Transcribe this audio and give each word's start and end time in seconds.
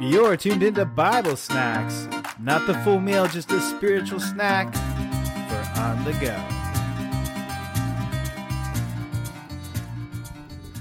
You're 0.00 0.34
tuned 0.34 0.62
into 0.62 0.86
Bible 0.86 1.36
Snacks. 1.36 2.08
Not 2.40 2.66
the 2.66 2.72
full 2.82 3.00
meal, 3.00 3.26
just 3.26 3.52
a 3.52 3.60
spiritual 3.60 4.18
snack 4.18 4.72
for 4.74 5.80
on 5.80 6.02
the 6.04 6.12
go. 6.12 6.34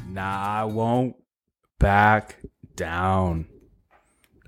Nah, 0.10 0.62
I 0.62 0.64
won't 0.64 1.18
back 1.80 2.38
down. 2.78 3.48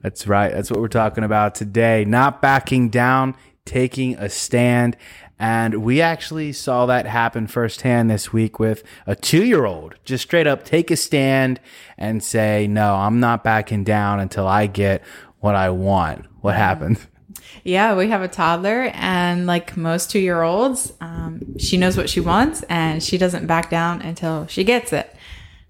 That's 0.02 0.26
right. 0.26 0.54
That's 0.54 0.72
what 0.72 0.80
we're 0.80 0.88
talking 0.88 1.26
about 1.26 1.54
today. 1.54 2.06
Not 2.06 2.42
backing 2.42 2.88
down, 2.90 3.36
taking 3.66 4.16
a 4.16 4.30
stand. 4.30 4.98
And 5.40 5.84
we 5.84 6.02
actually 6.02 6.54
saw 6.54 6.86
that 6.86 7.08
happen 7.08 7.48
firsthand 7.48 8.10
this 8.10 8.32
week 8.32 8.60
with 8.60 8.84
a 9.08 9.16
two 9.16 9.44
year 9.44 9.66
old. 9.66 9.96
Just 10.04 10.24
straight 10.24 10.48
up 10.48 10.64
take 10.64 10.92
a 10.92 10.96
stand 10.96 11.60
and 11.98 12.24
say, 12.24 12.68
no, 12.68 12.96
I'm 12.96 13.20
not 13.20 13.44
backing 13.44 13.84
down 13.84 14.20
until 14.20 14.48
I 14.48 14.68
get 14.68 15.04
what 15.40 15.56
I 15.56 15.72
want. 15.72 16.26
What 16.42 16.56
happened? 16.56 17.00
Yeah, 17.64 17.96
we 17.96 18.08
have 18.10 18.22
a 18.22 18.28
toddler, 18.28 18.92
and 18.94 19.46
like 19.46 19.78
most 19.78 20.10
two 20.10 20.20
year 20.20 20.42
olds, 20.42 20.94
um, 21.00 21.58
she 21.60 21.78
knows 21.78 21.96
what 21.98 22.10
she 22.10 22.20
wants 22.20 22.64
and 22.64 23.04
she 23.04 23.18
doesn't 23.18 23.46
back 23.46 23.70
down 23.70 24.02
until 24.02 24.48
she 24.48 24.64
gets 24.64 24.94
it. 24.94 25.11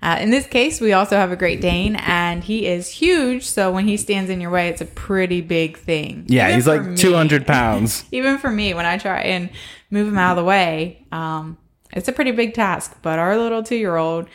Uh, 0.01 0.17
in 0.19 0.31
this 0.31 0.47
case, 0.47 0.81
we 0.81 0.93
also 0.93 1.15
have 1.15 1.31
a 1.31 1.35
Great 1.35 1.61
Dane, 1.61 1.95
and 1.95 2.43
he 2.43 2.65
is 2.65 2.89
huge. 2.89 3.43
So 3.45 3.71
when 3.71 3.87
he 3.87 3.97
stands 3.97 4.31
in 4.31 4.41
your 4.41 4.49
way, 4.49 4.67
it's 4.67 4.81
a 4.81 4.85
pretty 4.85 5.41
big 5.41 5.77
thing. 5.77 6.25
Yeah, 6.27 6.45
Even 6.47 6.55
he's 6.55 6.67
like 6.67 6.83
me- 6.83 6.95
200 6.97 7.45
pounds. 7.45 8.03
Even 8.11 8.39
for 8.39 8.49
me, 8.49 8.73
when 8.73 8.85
I 8.87 8.97
try 8.97 9.19
and 9.21 9.49
move 9.91 10.07
him 10.07 10.17
out 10.17 10.31
of 10.31 10.37
the 10.37 10.43
way, 10.43 11.05
um, 11.11 11.57
it's 11.93 12.07
a 12.07 12.11
pretty 12.13 12.31
big 12.31 12.53
task. 12.55 12.97
But 13.03 13.19
our 13.19 13.37
little 13.37 13.61
two 13.61 13.75
year 13.75 13.95
old, 13.95 14.27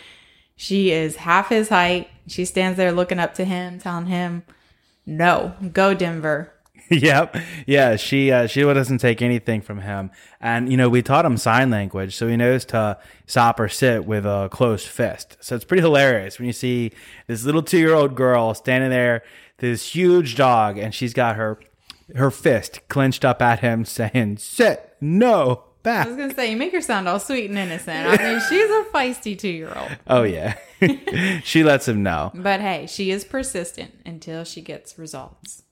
she 0.54 0.92
is 0.92 1.16
half 1.16 1.48
his 1.48 1.68
height. 1.68 2.08
She 2.28 2.44
stands 2.44 2.76
there 2.76 2.92
looking 2.92 3.18
up 3.18 3.34
to 3.34 3.44
him, 3.44 3.78
telling 3.80 4.06
him, 4.06 4.44
"No, 5.04 5.54
go 5.72 5.94
Denver." 5.94 6.52
yep. 6.90 7.36
Yeah, 7.66 7.96
she 7.96 8.30
uh, 8.30 8.46
she 8.46 8.62
doesn't 8.62 8.98
take 8.98 9.20
anything 9.22 9.60
from 9.60 9.80
him. 9.80 10.10
And 10.40 10.70
you 10.70 10.76
know, 10.76 10.88
we 10.88 11.02
taught 11.02 11.24
him 11.24 11.36
sign 11.36 11.70
language, 11.70 12.14
so 12.14 12.28
he 12.28 12.36
knows 12.36 12.64
to 12.66 12.98
stop 13.26 13.58
or 13.58 13.68
sit 13.68 14.04
with 14.04 14.24
a 14.24 14.48
closed 14.52 14.86
fist. 14.86 15.36
So 15.40 15.56
it's 15.56 15.64
pretty 15.64 15.82
hilarious 15.82 16.38
when 16.38 16.46
you 16.46 16.52
see 16.52 16.92
this 17.26 17.44
little 17.44 17.62
2-year-old 17.62 18.14
girl 18.14 18.54
standing 18.54 18.90
there, 18.90 19.22
this 19.58 19.94
huge 19.94 20.36
dog 20.36 20.78
and 20.78 20.94
she's 20.94 21.14
got 21.14 21.36
her 21.36 21.58
her 22.14 22.30
fist 22.30 22.86
clenched 22.88 23.24
up 23.24 23.42
at 23.42 23.60
him 23.60 23.84
saying, 23.84 24.38
"Sit. 24.38 24.94
No. 25.00 25.64
Back. 25.82 26.06
I 26.06 26.08
was 26.08 26.16
gonna 26.16 26.34
say, 26.34 26.50
you 26.50 26.56
make 26.56 26.72
her 26.72 26.80
sound 26.80 27.06
all 27.06 27.20
sweet 27.20 27.48
and 27.48 27.56
innocent. 27.56 28.08
I 28.08 28.16
mean, 28.16 28.40
she's 28.48 28.68
a 28.68 28.84
feisty 28.92 29.38
two 29.38 29.48
year 29.48 29.72
old. 29.76 29.96
Oh 30.08 30.24
yeah. 30.24 30.56
she 31.44 31.62
lets 31.62 31.86
him 31.86 32.02
know. 32.02 32.32
But 32.34 32.60
hey, 32.60 32.86
she 32.88 33.12
is 33.12 33.24
persistent 33.24 33.94
until 34.04 34.42
she 34.42 34.62
gets 34.62 34.98
results. 34.98 35.62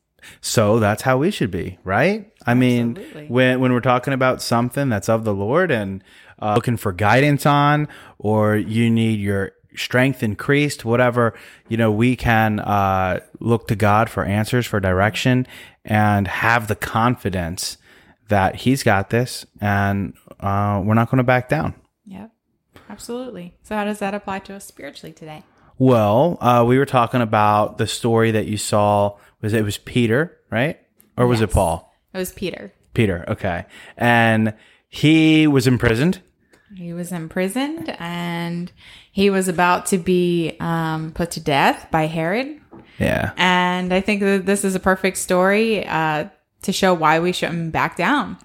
So 0.41 0.79
that's 0.79 1.03
how 1.03 1.19
we 1.19 1.31
should 1.31 1.51
be, 1.51 1.79
right? 1.85 2.31
I 2.47 2.55
mean, 2.55 2.97
Absolutely. 2.97 3.27
when 3.27 3.61
when 3.61 3.73
we're 3.73 3.81
talking 3.81 4.13
about 4.13 4.43
something 4.43 4.89
that's 4.89 5.09
of 5.09 5.25
the 5.25 5.35
Lord 5.35 5.71
and 5.71 6.03
uh, 6.41 6.55
looking 6.55 6.77
for 6.77 6.93
guidance 6.93 7.47
on, 7.47 7.89
or 8.19 8.57
you 8.57 8.91
need 8.91 9.21
your 9.21 9.53
strength 9.77 10.23
increased, 10.23 10.85
whatever, 10.85 11.35
you 11.69 11.77
know, 11.77 11.91
we 11.91 12.17
can 12.17 12.61
uh, 12.61 13.21
look 13.41 13.69
to 13.69 13.77
God 13.77 14.09
for 14.09 14.25
answers, 14.25 14.67
for 14.67 14.81
direction, 14.81 15.47
and 15.85 16.29
have 16.29 16.69
the 16.69 16.77
confidence 16.77 17.77
that 18.29 18.57
He's 18.57 18.83
got 18.83 19.11
this, 19.11 19.45
and 19.61 20.15
uh, 20.41 20.83
we're 20.85 20.95
not 20.95 21.11
going 21.11 21.19
to 21.19 21.25
back 21.25 21.49
down. 21.49 21.75
Yep, 22.07 22.31
absolutely. 22.89 23.55
So, 23.63 23.75
how 23.75 23.85
does 23.85 23.99
that 23.99 24.15
apply 24.15 24.41
to 24.41 24.55
us 24.55 24.65
spiritually 24.65 25.13
today? 25.13 25.43
Well, 25.79 26.39
uh, 26.41 26.65
we 26.67 26.79
were 26.79 26.87
talking 26.87 27.21
about 27.21 27.79
the 27.79 27.87
story 27.87 28.31
that 28.31 28.47
you 28.47 28.57
saw. 28.57 29.17
Was 29.45 29.53
it 29.53 29.63
was 29.63 29.77
Peter, 29.77 30.39
right, 30.51 30.81
or 31.19 31.27
was 31.27 31.43
it 31.43 31.51
Paul? 31.51 31.95
It 32.15 32.17
was 32.17 32.33
Peter. 32.33 32.73
Peter, 32.95 33.27
okay. 33.29 33.67
And 33.95 34.55
he 34.89 35.47
was 35.47 35.67
imprisoned. 35.67 36.23
He 36.75 36.95
was 36.95 37.13
imprisoned 37.13 37.95
and 37.99 38.73
he 39.13 39.29
was 39.29 39.47
about 39.47 39.85
to 39.87 39.99
be 39.99 40.57
um, 40.61 41.13
put 41.13 41.33
to 41.33 41.41
death 41.41 41.89
by 41.91 42.07
Herod. 42.07 42.59
Yeah. 42.99 43.33
And 43.37 43.93
I 43.93 44.01
think 44.01 44.23
that 44.23 44.47
this 44.47 44.65
is 44.65 44.75
a 44.75 44.81
perfect 44.81 45.19
story 45.19 45.87
uh, 45.87 46.31
to 46.63 46.73
show 46.73 46.95
why 46.95 47.21
we 47.21 47.33
shouldn't 47.33 47.71
back 47.71 47.99
down. 47.99 48.39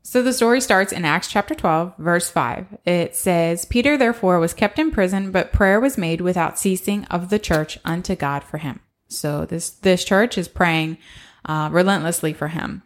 So 0.00 0.22
the 0.22 0.32
story 0.32 0.62
starts 0.62 0.90
in 0.90 1.04
Acts 1.04 1.28
chapter 1.28 1.54
12, 1.54 1.98
verse 1.98 2.30
5. 2.30 2.78
It 2.86 3.14
says, 3.14 3.66
Peter 3.66 3.98
therefore 3.98 4.38
was 4.38 4.54
kept 4.54 4.78
in 4.78 4.90
prison, 4.90 5.32
but 5.32 5.52
prayer 5.52 5.78
was 5.78 5.98
made 5.98 6.22
without 6.22 6.58
ceasing 6.58 7.04
of 7.10 7.28
the 7.28 7.38
church 7.38 7.78
unto 7.84 8.16
God 8.16 8.42
for 8.42 8.56
him. 8.56 8.80
So 9.16 9.44
this, 9.44 9.70
this 9.70 10.04
church 10.04 10.36
is 10.36 10.48
praying 10.48 10.98
uh, 11.44 11.68
relentlessly 11.72 12.32
for 12.32 12.48
him. 12.48 12.82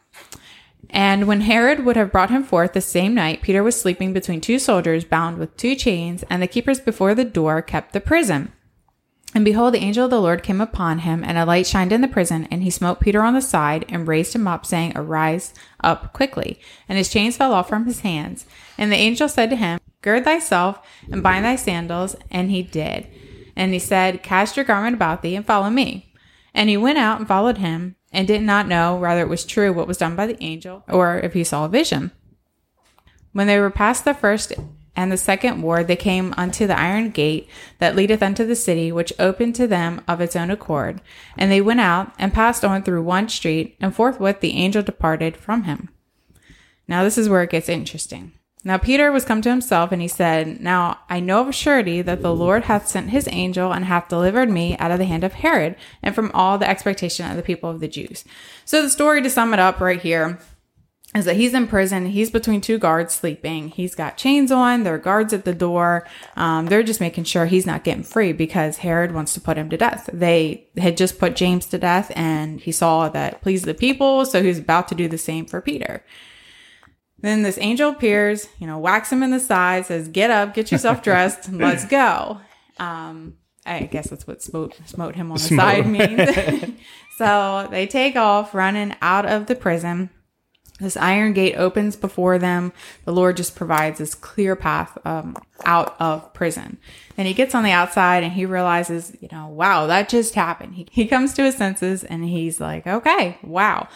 And 0.90 1.26
when 1.26 1.42
Herod 1.42 1.84
would 1.84 1.96
have 1.96 2.12
brought 2.12 2.30
him 2.30 2.44
forth 2.44 2.72
the 2.72 2.80
same 2.80 3.14
night, 3.14 3.42
Peter 3.42 3.62
was 3.62 3.80
sleeping 3.80 4.12
between 4.12 4.40
two 4.40 4.58
soldiers 4.58 5.04
bound 5.04 5.38
with 5.38 5.56
two 5.56 5.74
chains, 5.74 6.24
and 6.30 6.40
the 6.40 6.46
keepers 6.46 6.80
before 6.80 7.14
the 7.14 7.24
door 7.24 7.60
kept 7.60 7.92
the 7.92 8.00
prison. 8.00 8.52
And 9.34 9.44
behold, 9.44 9.74
the 9.74 9.82
angel 9.82 10.04
of 10.04 10.10
the 10.10 10.20
Lord 10.20 10.42
came 10.42 10.60
upon 10.60 11.00
him, 11.00 11.24
and 11.24 11.36
a 11.36 11.44
light 11.44 11.66
shined 11.66 11.92
in 11.92 12.00
the 12.00 12.08
prison, 12.08 12.46
and 12.50 12.62
he 12.62 12.70
smote 12.70 13.00
Peter 13.00 13.20
on 13.20 13.34
the 13.34 13.42
side 13.42 13.84
and 13.88 14.06
raised 14.08 14.34
him 14.34 14.46
up, 14.46 14.64
saying, 14.64 14.92
Arise 14.94 15.52
up 15.82 16.12
quickly. 16.12 16.58
And 16.88 16.96
his 16.96 17.10
chains 17.10 17.36
fell 17.36 17.52
off 17.52 17.68
from 17.68 17.84
his 17.84 18.00
hands. 18.00 18.46
And 18.78 18.90
the 18.90 18.96
angel 18.96 19.28
said 19.28 19.50
to 19.50 19.56
him, 19.56 19.80
Gird 20.00 20.24
thyself 20.24 20.78
and 21.10 21.22
bind 21.22 21.44
thy 21.44 21.56
sandals. 21.56 22.16
And 22.30 22.50
he 22.50 22.62
did. 22.62 23.08
And 23.56 23.72
he 23.72 23.78
said, 23.78 24.22
Cast 24.22 24.56
your 24.56 24.64
garment 24.64 24.94
about 24.94 25.22
thee 25.22 25.34
and 25.34 25.44
follow 25.44 25.68
me. 25.68 26.05
And 26.56 26.70
he 26.70 26.76
went 26.78 26.96
out 26.96 27.18
and 27.18 27.28
followed 27.28 27.58
him, 27.58 27.96
and 28.10 28.26
did 28.26 28.40
not 28.40 28.66
know 28.66 28.96
whether 28.96 29.20
it 29.20 29.28
was 29.28 29.44
true 29.44 29.74
what 29.74 29.86
was 29.86 29.98
done 29.98 30.16
by 30.16 30.26
the 30.26 30.42
angel, 30.42 30.84
or 30.88 31.18
if 31.18 31.34
he 31.34 31.44
saw 31.44 31.66
a 31.66 31.68
vision. 31.68 32.12
When 33.32 33.46
they 33.46 33.60
were 33.60 33.70
past 33.70 34.06
the 34.06 34.14
first 34.14 34.54
and 34.96 35.12
the 35.12 35.18
second 35.18 35.60
ward, 35.60 35.86
they 35.86 35.96
came 35.96 36.32
unto 36.38 36.66
the 36.66 36.78
iron 36.78 37.10
gate 37.10 37.46
that 37.78 37.94
leadeth 37.94 38.22
unto 38.22 38.46
the 38.46 38.56
city, 38.56 38.90
which 38.90 39.12
opened 39.18 39.54
to 39.56 39.66
them 39.66 40.00
of 40.08 40.22
its 40.22 40.34
own 40.34 40.50
accord. 40.50 41.02
And 41.36 41.52
they 41.52 41.60
went 41.60 41.80
out 41.80 42.14
and 42.18 42.32
passed 42.32 42.64
on 42.64 42.82
through 42.82 43.02
one 43.02 43.28
street, 43.28 43.76
and 43.78 43.94
forthwith 43.94 44.40
the 44.40 44.56
angel 44.56 44.82
departed 44.82 45.36
from 45.36 45.64
him. 45.64 45.90
Now, 46.88 47.04
this 47.04 47.18
is 47.18 47.28
where 47.28 47.42
it 47.42 47.50
gets 47.50 47.68
interesting. 47.68 48.32
Now, 48.66 48.78
Peter 48.78 49.12
was 49.12 49.24
come 49.24 49.42
to 49.42 49.48
himself, 49.48 49.92
and 49.92 50.02
he 50.02 50.08
said, 50.08 50.60
Now 50.60 50.98
I 51.08 51.20
know 51.20 51.40
of 51.40 51.48
a 51.50 51.52
surety 51.52 52.02
that 52.02 52.20
the 52.20 52.34
Lord 52.34 52.64
hath 52.64 52.88
sent 52.88 53.10
his 53.10 53.28
angel, 53.30 53.70
and 53.70 53.84
hath 53.84 54.08
delivered 54.08 54.50
me 54.50 54.76
out 54.78 54.90
of 54.90 54.98
the 54.98 55.04
hand 55.04 55.22
of 55.22 55.34
Herod, 55.34 55.76
and 56.02 56.16
from 56.16 56.32
all 56.34 56.58
the 56.58 56.68
expectation 56.68 57.30
of 57.30 57.36
the 57.36 57.44
people 57.44 57.70
of 57.70 57.78
the 57.78 57.86
Jews. 57.86 58.24
So, 58.64 58.82
the 58.82 58.90
story 58.90 59.22
to 59.22 59.30
sum 59.30 59.54
it 59.54 59.60
up 59.60 59.78
right 59.78 60.02
here 60.02 60.40
is 61.14 61.26
that 61.26 61.36
he's 61.36 61.54
in 61.54 61.68
prison. 61.68 62.06
He's 62.06 62.28
between 62.28 62.60
two 62.60 62.76
guards 62.76 63.14
sleeping. 63.14 63.68
He's 63.68 63.94
got 63.94 64.16
chains 64.16 64.50
on. 64.50 64.82
There 64.82 64.94
are 64.94 64.98
guards 64.98 65.32
at 65.32 65.44
the 65.44 65.54
door. 65.54 66.04
Um, 66.34 66.66
they're 66.66 66.82
just 66.82 67.00
making 67.00 67.22
sure 67.22 67.46
he's 67.46 67.66
not 67.66 67.84
getting 67.84 68.02
free 68.02 68.32
because 68.32 68.78
Herod 68.78 69.12
wants 69.12 69.32
to 69.34 69.40
put 69.40 69.56
him 69.56 69.70
to 69.70 69.76
death. 69.76 70.10
They 70.12 70.66
had 70.76 70.96
just 70.96 71.20
put 71.20 71.36
James 71.36 71.66
to 71.66 71.78
death 71.78 72.10
and 72.16 72.60
he 72.60 72.72
saw 72.72 73.08
that 73.10 73.42
pleased 73.42 73.64
the 73.64 73.74
people. 73.74 74.26
So 74.26 74.42
he's 74.42 74.58
about 74.58 74.88
to 74.88 74.96
do 74.96 75.06
the 75.06 75.18
same 75.18 75.46
for 75.46 75.60
Peter. 75.60 76.02
Then 77.18 77.42
this 77.42 77.58
angel 77.58 77.90
appears, 77.90 78.48
you 78.58 78.66
know, 78.66 78.78
whacks 78.78 79.10
him 79.10 79.22
in 79.22 79.30
the 79.30 79.40
side, 79.40 79.86
says, 79.86 80.08
Get 80.08 80.30
up, 80.30 80.54
get 80.54 80.70
yourself 80.70 81.02
dressed, 81.02 81.48
and 81.48 81.58
let's 81.58 81.86
go. 81.86 82.40
Um, 82.78 83.38
I 83.64 83.80
guess 83.84 84.10
that's 84.10 84.26
what 84.26 84.42
smote, 84.42 84.76
smote 84.86 85.16
him 85.16 85.30
on 85.32 85.38
the 85.38 85.42
Smote. 85.42 85.60
side 85.60 85.86
means. 85.86 86.74
so 87.18 87.66
they 87.70 87.86
take 87.86 88.16
off 88.16 88.54
running 88.54 88.94
out 89.02 89.26
of 89.26 89.46
the 89.46 89.54
prison. 89.56 90.10
This 90.78 90.96
iron 90.96 91.32
gate 91.32 91.54
opens 91.56 91.96
before 91.96 92.38
them. 92.38 92.72
The 93.06 93.12
Lord 93.12 93.38
just 93.38 93.56
provides 93.56 93.98
this 93.98 94.14
clear 94.14 94.54
path 94.54 94.98
um, 95.06 95.34
out 95.64 95.96
of 95.98 96.32
prison. 96.34 96.76
And 97.16 97.26
he 97.26 97.32
gets 97.32 97.54
on 97.54 97.64
the 97.64 97.70
outside 97.70 98.22
and 98.22 98.32
he 98.34 98.44
realizes, 98.44 99.16
you 99.20 99.28
know, 99.32 99.48
wow, 99.48 99.86
that 99.86 100.10
just 100.10 100.34
happened. 100.34 100.74
He, 100.74 100.86
he 100.90 101.06
comes 101.06 101.32
to 101.34 101.42
his 101.44 101.56
senses 101.56 102.04
and 102.04 102.22
he's 102.24 102.60
like, 102.60 102.86
okay, 102.86 103.38
wow. 103.42 103.88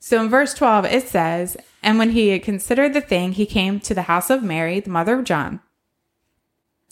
So 0.00 0.20
in 0.20 0.30
verse 0.30 0.54
12, 0.54 0.86
it 0.86 1.08
says, 1.08 1.58
And 1.82 1.98
when 1.98 2.10
he 2.10 2.28
had 2.28 2.42
considered 2.42 2.94
the 2.94 3.02
thing, 3.02 3.32
he 3.32 3.44
came 3.44 3.78
to 3.80 3.94
the 3.94 4.02
house 4.02 4.30
of 4.30 4.42
Mary, 4.42 4.80
the 4.80 4.90
mother 4.90 5.18
of 5.18 5.24
John, 5.24 5.60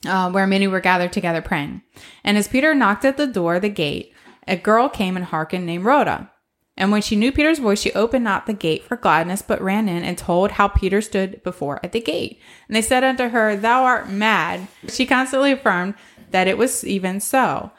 uh, 0.06 0.30
where 0.30 0.46
many 0.46 0.68
were 0.68 0.80
gathered 0.80 1.12
together 1.12 1.40
praying. 1.40 1.82
And 2.22 2.36
as 2.36 2.48
Peter 2.48 2.74
knocked 2.74 3.06
at 3.06 3.16
the 3.16 3.26
door, 3.26 3.58
the 3.58 3.70
gate, 3.70 4.12
a 4.46 4.56
girl 4.56 4.90
came 4.90 5.16
and 5.16 5.24
hearkened 5.24 5.64
named 5.64 5.86
Rhoda. 5.86 6.30
And 6.76 6.92
when 6.92 7.02
she 7.02 7.16
knew 7.16 7.32
Peter's 7.32 7.58
voice, 7.58 7.80
she 7.80 7.92
opened 7.92 8.24
not 8.24 8.46
the 8.46 8.52
gate 8.52 8.84
for 8.84 8.96
gladness, 8.96 9.42
but 9.42 9.60
ran 9.60 9.88
in 9.88 10.04
and 10.04 10.16
told 10.16 10.52
how 10.52 10.68
Peter 10.68 11.00
stood 11.00 11.42
before 11.42 11.80
at 11.82 11.92
the 11.92 12.00
gate. 12.00 12.38
And 12.68 12.76
they 12.76 12.82
said 12.82 13.02
unto 13.02 13.30
her, 13.30 13.56
Thou 13.56 13.84
art 13.84 14.08
mad. 14.08 14.68
She 14.88 15.04
constantly 15.04 15.50
affirmed 15.50 15.94
that 16.30 16.46
it 16.46 16.56
was 16.56 16.84
even 16.84 17.20
so. 17.20 17.72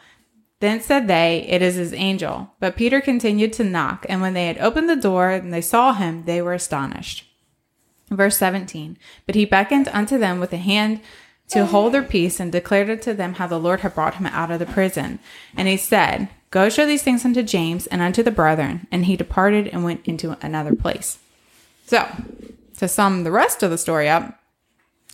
Then 0.60 0.82
said 0.82 1.08
they, 1.08 1.46
It 1.48 1.62
is 1.62 1.76
his 1.76 1.94
angel. 1.94 2.52
But 2.60 2.76
Peter 2.76 3.02
continued 3.02 3.54
to 3.54 3.64
knock, 3.64 4.06
and 4.10 4.22
when 4.22 4.34
they 4.34 4.48
had 4.48 4.58
opened 4.58 4.90
the 4.90 4.96
door 4.96 5.30
and 5.30 5.54
they 5.54 5.62
saw 5.62 5.94
him, 5.94 6.26
they 6.26 6.42
were 6.42 6.54
astonished. 6.54 7.26
Verse 8.10 8.38
17 8.38 8.98
But 9.26 9.36
he 9.36 9.46
beckoned 9.46 9.88
unto 9.90 10.18
them 10.18 10.40
with 10.40 10.52
a 10.54 10.58
hand 10.58 11.02
to 11.50 11.66
hold 11.66 11.94
their 11.94 12.04
peace 12.04 12.40
and 12.40 12.52
declared 12.52 12.90
unto 12.90 13.14
them 13.14 13.36
how 13.36 13.48
the 13.48 13.60
Lord 13.60 13.80
had 13.80 13.96
brought 13.96 14.16
him 14.16 14.28
out 14.28 14.52
of 14.52 14.60
the 14.60 14.66
prison. 14.66 15.20
And 15.56 15.68
he 15.68 15.78
said, 15.78 16.30
Go 16.52 16.70
show 16.70 16.86
these 16.86 17.04
things 17.04 17.26
unto 17.26 17.44
James 17.44 17.88
and 17.88 18.02
unto 18.02 18.24
the 18.24 18.32
brethren. 18.32 18.88
And 18.92 19.06
he 19.06 19.16
departed 19.16 19.68
and 19.68 19.84
went 19.84 20.08
into 20.08 20.38
another 20.42 20.76
place. 20.76 21.20
So, 21.86 22.08
to 22.78 22.88
sum 22.88 23.24
the 23.24 23.32
rest 23.32 23.64
of 23.64 23.72
the 23.72 23.78
story 23.78 24.10
up, 24.10 24.40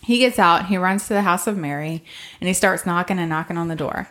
he 0.02 0.18
gets 0.18 0.38
out, 0.38 0.66
he 0.66 0.76
runs 0.76 1.06
to 1.08 1.14
the 1.14 1.22
house 1.22 1.46
of 1.46 1.56
Mary, 1.56 2.04
and 2.40 2.48
he 2.48 2.54
starts 2.54 2.86
knocking 2.86 3.18
and 3.18 3.30
knocking 3.30 3.56
on 3.56 3.68
the 3.68 3.74
door. 3.74 4.08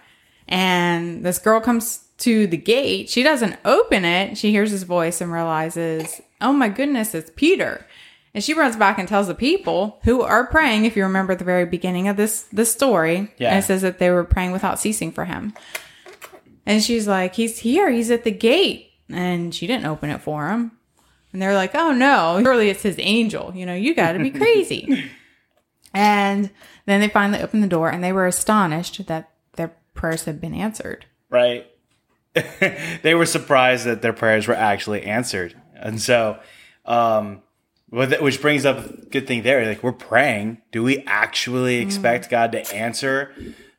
And 0.47 1.25
this 1.25 1.39
girl 1.39 1.59
comes 1.59 2.05
to 2.19 2.47
the 2.47 2.57
gate. 2.57 3.09
She 3.09 3.23
doesn't 3.23 3.57
open 3.65 4.05
it. 4.05 4.37
She 4.37 4.51
hears 4.51 4.71
his 4.71 4.83
voice 4.83 5.19
and 5.21 5.31
realizes, 5.31 6.21
oh 6.41 6.53
my 6.53 6.69
goodness, 6.69 7.13
it's 7.15 7.31
Peter. 7.35 7.85
And 8.33 8.43
she 8.43 8.53
runs 8.53 8.75
back 8.75 8.97
and 8.99 9.07
tells 9.07 9.27
the 9.27 9.33
people 9.35 9.99
who 10.03 10.21
are 10.21 10.47
praying, 10.47 10.85
if 10.85 10.95
you 10.95 11.03
remember 11.03 11.33
at 11.33 11.39
the 11.39 11.45
very 11.45 11.65
beginning 11.65 12.07
of 12.09 12.17
this 12.17 12.43
this 12.51 12.71
story, 12.71 13.33
Yeah. 13.37 13.49
and 13.51 13.59
it 13.59 13.63
says 13.65 13.81
that 13.81 13.97
they 13.99 14.09
were 14.11 14.23
praying 14.25 14.51
without 14.51 14.79
ceasing 14.79 15.11
for 15.11 15.25
him. 15.25 15.53
And 16.65 16.83
she's 16.83 17.07
like, 17.07 17.35
He's 17.35 17.59
here, 17.59 17.89
he's 17.89 18.11
at 18.11 18.23
the 18.25 18.31
gate. 18.31 18.91
And 19.09 19.53
she 19.55 19.67
didn't 19.67 19.85
open 19.85 20.09
it 20.09 20.21
for 20.21 20.49
him. 20.49 20.71
And 21.31 21.41
they're 21.41 21.53
like, 21.55 21.75
Oh 21.75 21.91
no, 21.93 22.39
surely 22.43 22.69
it's 22.69 22.83
his 22.83 22.97
angel. 22.99 23.53
You 23.55 23.65
know, 23.65 23.75
you 23.75 23.95
gotta 23.95 24.19
be 24.19 24.31
crazy. 24.41 25.05
and 25.93 26.49
then 26.85 26.99
they 26.99 27.07
finally 27.07 27.41
opened 27.41 27.63
the 27.63 27.67
door 27.67 27.89
and 27.89 28.03
they 28.03 28.11
were 28.13 28.27
astonished 28.27 29.05
that 29.07 29.31
prayers 29.95 30.25
had 30.25 30.39
been 30.39 30.53
answered. 30.53 31.05
right? 31.29 31.65
they 33.01 33.15
were 33.15 33.25
surprised 33.25 33.85
that 33.85 34.01
their 34.01 34.13
prayers 34.13 34.47
were 34.47 34.53
actually 34.53 35.03
answered, 35.03 35.55
and 35.73 36.01
so, 36.01 36.37
um, 36.85 37.41
which 37.89 38.41
brings 38.41 38.65
up 38.65 38.77
a 38.85 38.89
good 39.05 39.25
thing 39.25 39.41
there. 39.43 39.65
Like 39.65 39.81
we're 39.81 39.93
praying, 39.93 40.61
do 40.73 40.83
we 40.83 40.99
actually 41.07 41.77
expect 41.77 42.29
God 42.29 42.51
to 42.51 42.75
answer 42.75 43.33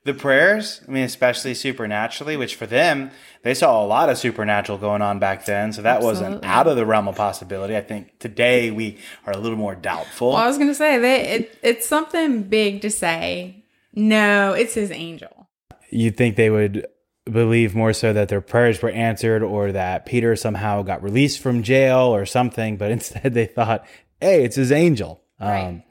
the 0.05 0.15
prayers? 0.15 0.81
I 0.89 0.91
mean, 0.91 1.05
especially 1.05 1.53
supernaturally. 1.53 2.39
Which 2.39 2.55
for 2.55 2.67
them, 2.67 3.11
they 3.43 3.53
saw 3.53 3.85
a 3.85 3.87
lot 3.87 4.09
of 4.09 4.17
supernatural 4.17 4.79
going 4.79 5.03
on 5.03 5.19
back 5.19 5.45
then, 5.45 5.75
so 5.75 5.83
that 5.83 6.01
wasn't 6.01 6.43
out 6.43 6.67
of 6.67 6.77
the 6.77 6.87
realm 6.87 7.09
of 7.09 7.17
possibility. 7.17 7.77
I 7.77 7.83
think 7.83 8.19
today 8.21 8.71
we 8.71 8.97
are 9.27 9.35
a 9.35 9.39
little 9.39 9.59
more 9.59 9.75
doubtful. 9.75 10.29
Well, 10.29 10.39
I 10.39 10.47
was 10.47 10.57
gonna 10.57 10.75
say 10.75 10.97
that 10.99 11.21
it, 11.27 11.59
it's 11.63 11.87
something 11.87 12.45
big 12.45 12.81
to 12.83 12.91
say, 12.91 13.65
no, 13.93 14.55
it's 14.55 14.73
his 14.73 14.91
angel. 14.91 15.46
You 15.91 16.11
think 16.11 16.37
they 16.37 16.51
would 16.51 16.87
believe 17.25 17.75
more 17.75 17.93
so 17.93 18.13
that 18.13 18.29
their 18.29 18.41
prayers 18.41 18.81
were 18.81 18.91
answered 18.91 19.43
or 19.43 19.73
that 19.73 20.07
Peter 20.07 20.37
somehow 20.37 20.83
got 20.83 21.03
released 21.03 21.41
from 21.41 21.63
jail 21.63 21.99
or 21.99 22.25
something, 22.25 22.77
but 22.77 22.91
instead 22.93 23.35
they 23.35 23.47
thought, 23.47 23.87
hey, 24.21 24.45
it's 24.45 24.57
his 24.57 24.73
angel. 24.73 25.23
Right. 25.41 25.65
Um, 25.65 25.83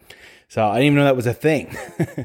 so 0.47 0.65
I 0.65 0.75
didn't 0.75 0.85
even 0.85 0.95
know 0.97 1.05
that 1.05 1.15
was 1.15 1.27
a 1.27 1.33
thing. 1.33 1.75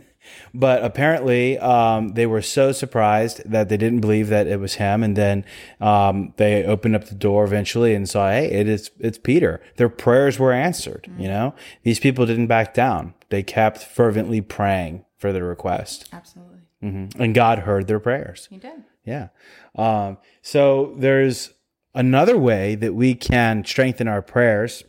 but 0.54 0.84
apparently, 0.84 1.58
um, 1.58 2.10
they 2.10 2.26
were 2.26 2.42
so 2.42 2.72
surprised 2.72 3.42
that 3.44 3.68
they 3.68 3.76
didn't 3.76 4.00
believe 4.00 4.28
that 4.28 4.46
it 4.46 4.60
was 4.60 4.74
him, 4.74 5.02
and 5.02 5.16
then 5.16 5.44
um, 5.80 6.32
they 6.36 6.64
opened 6.64 6.96
up 6.96 7.06
the 7.06 7.14
door 7.14 7.44
eventually 7.44 7.94
and 7.94 8.08
saw, 8.08 8.30
hey, 8.30 8.50
it 8.50 8.68
is 8.68 8.90
it's 8.98 9.18
Peter. 9.18 9.60
Their 9.76 9.88
prayers 9.88 10.38
were 10.38 10.52
answered. 10.52 11.10
You 11.18 11.28
know, 11.28 11.54
these 11.82 11.98
people 11.98 12.26
didn't 12.26 12.46
back 12.46 12.74
down; 12.74 13.14
they 13.30 13.42
kept 13.42 13.78
fervently 13.78 14.40
praying 14.40 15.04
for 15.18 15.32
their 15.32 15.44
request, 15.44 16.08
Absolutely. 16.12 16.59
And 16.82 17.34
God 17.34 17.60
heard 17.60 17.86
their 17.86 18.00
prayers. 18.00 18.48
He 18.50 18.56
did. 18.56 18.84
Yeah. 19.04 19.28
Um, 19.74 20.18
so 20.42 20.94
there's 20.96 21.52
another 21.94 22.38
way 22.38 22.74
that 22.76 22.94
we 22.94 23.14
can 23.14 23.64
strengthen 23.64 24.08
our 24.08 24.22
prayers, 24.22 24.84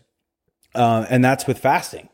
uh, 0.76 1.06
and 1.10 1.24
that's 1.24 1.48
with 1.48 1.60
fasting, 1.60 2.10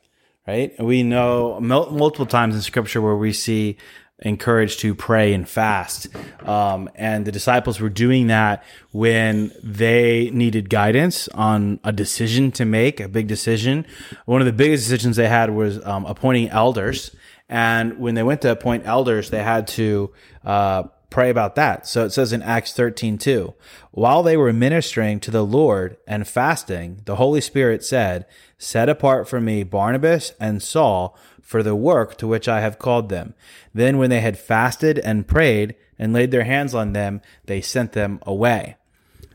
right? 0.48 0.74
We 0.80 1.04
know 1.04 1.60
mul- 1.60 1.92
multiple 1.92 2.26
times 2.26 2.56
in 2.56 2.62
scripture 2.62 3.02
where 3.02 3.16
we 3.16 3.34
see 3.34 3.78
encouraged 4.20 4.80
to 4.80 4.96
pray 4.96 5.34
and 5.34 5.48
fast. 5.48 6.08
Um, 6.44 6.90
and 6.96 7.26
the 7.26 7.32
disciples 7.32 7.80
were 7.80 7.90
doing 7.90 8.28
that 8.28 8.64
when 8.92 9.52
they 9.62 10.32
needed 10.32 10.70
guidance 10.70 11.28
on 11.30 11.80
a 11.84 11.92
decision 11.92 12.52
to 12.54 12.66
make, 12.66 13.00
a 13.00 13.08
big 13.08 13.28
decision. 13.28 13.86
One 14.26 14.42
of 14.42 14.48
the 14.48 14.54
biggest 14.54 14.86
decisions 14.86 15.18
they 15.18 15.28
had 15.28 15.52
was 15.52 15.84
um, 15.86 16.06
appointing 16.06 16.50
elders. 16.50 17.16
And 17.50 17.98
when 18.00 18.16
they 18.16 18.24
went 18.24 18.42
to 18.42 18.52
appoint 18.52 18.86
elders, 18.86 19.30
they 19.30 19.44
had 19.44 19.68
to 19.70 20.14
uh, 20.44 20.84
pray 21.10 21.30
about 21.30 21.56
that. 21.56 21.88
So 21.88 22.06
it 22.06 22.12
says 22.12 22.34
in 22.34 22.42
Acts 22.42 22.74
13, 22.74 23.18
2, 23.18 23.54
while 23.92 24.24
they 24.24 24.38
were 24.38 24.54
ministering 24.54 25.20
to 25.22 25.32
the 25.32 25.46
Lord 25.46 25.98
and 26.08 26.28
fasting, 26.28 27.02
the 27.06 27.16
Holy 27.16 27.42
Spirit 27.42 27.84
said, 27.84 28.26
Set 28.58 28.90
apart 28.90 29.28
for 29.28 29.40
me 29.40 29.64
Barnabas 29.64 30.34
and 30.40 30.62
Saul 30.62 31.18
for 31.42 31.64
the 31.64 31.76
work 31.76 32.18
to 32.18 32.28
which 32.28 32.48
I 32.48 32.60
have 32.62 32.80
called 32.80 33.10
them. 33.10 33.34
Then 33.74 33.98
when 33.98 34.10
they 34.10 34.20
had 34.20 34.38
fasted 34.38 35.00
and 35.00 35.28
prayed 35.28 35.76
and 35.98 36.12
laid 36.12 36.32
their 36.32 36.44
hands 36.44 36.76
on 36.76 36.94
them, 36.94 37.22
they 37.46 37.62
sent 37.62 37.94
them 37.94 38.20
away. 38.24 38.77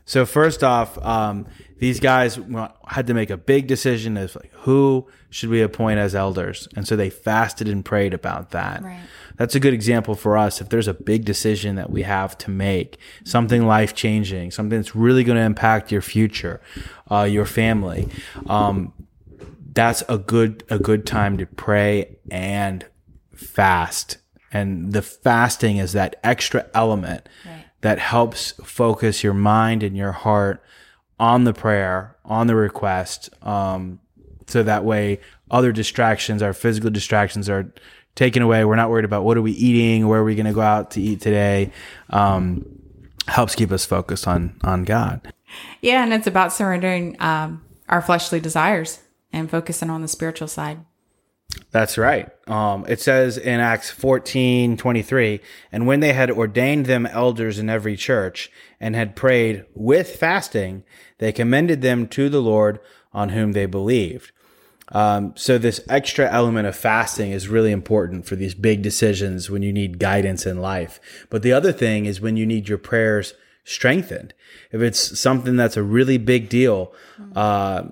So 0.05 0.25
first 0.25 0.63
off, 0.63 0.97
um, 1.03 1.47
these 1.79 1.99
guys 1.99 2.39
had 2.87 3.07
to 3.07 3.13
make 3.13 3.29
a 3.29 3.37
big 3.37 3.67
decision 3.67 4.17
as 4.17 4.35
like 4.35 4.51
who 4.53 5.07
should 5.29 5.49
we 5.49 5.61
appoint 5.61 5.99
as 5.99 6.13
elders, 6.15 6.67
and 6.75 6.87
so 6.87 6.95
they 6.95 7.09
fasted 7.09 7.67
and 7.67 7.83
prayed 7.83 8.13
about 8.13 8.51
that. 8.51 8.83
Right. 8.83 8.99
That's 9.37 9.55
a 9.55 9.59
good 9.59 9.73
example 9.73 10.15
for 10.15 10.37
us. 10.37 10.61
If 10.61 10.69
there's 10.69 10.87
a 10.87 10.93
big 10.93 11.25
decision 11.25 11.75
that 11.75 11.89
we 11.89 12.03
have 12.03 12.37
to 12.39 12.51
make, 12.51 12.97
something 13.23 13.65
life 13.65 13.95
changing, 13.95 14.51
something 14.51 14.77
that's 14.77 14.95
really 14.95 15.23
going 15.23 15.37
to 15.37 15.43
impact 15.43 15.91
your 15.91 16.01
future, 16.01 16.61
uh, 17.09 17.23
your 17.23 17.45
family, 17.45 18.07
um, 18.47 18.93
that's 19.73 20.03
a 20.07 20.17
good 20.17 20.63
a 20.69 20.77
good 20.79 21.05
time 21.05 21.37
to 21.37 21.45
pray 21.45 22.17
and 22.29 22.85
fast. 23.33 24.17
And 24.51 24.93
the 24.93 25.01
fasting 25.01 25.77
is 25.77 25.93
that 25.93 26.17
extra 26.23 26.67
element 26.75 27.27
Right. 27.43 27.62
That 27.83 27.99
helps 27.99 28.51
focus 28.63 29.23
your 29.23 29.33
mind 29.33 29.83
and 29.83 29.95
your 29.95 30.13
heart 30.13 30.63
on 31.19 31.43
the 31.43 31.53
prayer, 31.53 32.15
on 32.23 32.47
the 32.47 32.55
request, 32.55 33.29
um, 33.45 33.99
so 34.47 34.63
that 34.63 34.85
way 34.85 35.19
other 35.51 35.73
distractions, 35.73 36.41
our 36.41 36.53
physical 36.53 36.89
distractions, 36.89 37.49
are 37.49 37.73
taken 38.15 38.41
away. 38.41 38.63
We're 38.63 38.77
not 38.77 38.89
worried 38.89 39.05
about 39.05 39.25
what 39.25 39.37
are 39.37 39.41
we 39.41 39.51
eating, 39.51 40.07
where 40.07 40.21
are 40.21 40.23
we 40.23 40.33
going 40.33 40.45
to 40.45 40.53
go 40.53 40.61
out 40.61 40.91
to 40.91 41.01
eat 41.01 41.19
today. 41.19 41.71
Um, 42.09 42.65
helps 43.27 43.53
keep 43.53 43.71
us 43.71 43.85
focused 43.85 44.27
on 44.27 44.57
on 44.63 44.85
God. 44.85 45.33
Yeah, 45.81 46.03
and 46.03 46.13
it's 46.13 46.27
about 46.27 46.53
surrendering 46.53 47.17
um, 47.21 47.63
our 47.89 48.01
fleshly 48.01 48.39
desires 48.39 49.01
and 49.33 49.51
focusing 49.51 49.89
on 49.89 50.01
the 50.01 50.07
spiritual 50.07 50.47
side. 50.47 50.79
That's 51.71 51.97
right. 51.97 52.29
Um, 52.47 52.85
it 52.87 53.01
says 53.01 53.37
in 53.37 53.59
Acts 53.59 53.89
14 53.89 54.77
23, 54.77 55.39
and 55.71 55.87
when 55.87 55.99
they 55.99 56.13
had 56.13 56.31
ordained 56.31 56.85
them 56.85 57.05
elders 57.05 57.59
in 57.59 57.69
every 57.69 57.95
church 57.95 58.51
and 58.79 58.95
had 58.95 59.15
prayed 59.15 59.65
with 59.73 60.15
fasting, 60.15 60.83
they 61.17 61.31
commended 61.31 61.81
them 61.81 62.07
to 62.09 62.29
the 62.29 62.41
Lord 62.41 62.79
on 63.11 63.29
whom 63.29 63.51
they 63.51 63.65
believed. 63.65 64.31
Um, 64.89 65.33
so 65.35 65.57
this 65.57 65.81
extra 65.89 66.31
element 66.31 66.67
of 66.67 66.75
fasting 66.75 67.31
is 67.31 67.47
really 67.47 67.71
important 67.71 68.25
for 68.25 68.35
these 68.35 68.53
big 68.53 68.81
decisions 68.81 69.49
when 69.49 69.63
you 69.63 69.73
need 69.73 69.97
guidance 69.97 70.45
in 70.45 70.59
life. 70.59 70.99
But 71.29 71.41
the 71.41 71.53
other 71.53 71.71
thing 71.71 72.05
is 72.05 72.21
when 72.21 72.37
you 72.37 72.45
need 72.45 72.67
your 72.67 72.77
prayers 72.77 73.33
strengthened. 73.63 74.33
If 74.71 74.81
it's 74.81 75.19
something 75.19 75.55
that's 75.55 75.77
a 75.77 75.83
really 75.83 76.17
big 76.17 76.49
deal, 76.49 76.93
uh, 77.35 77.83